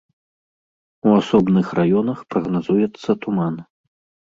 [1.09, 3.55] У асобных раёнах прагназуецца туман.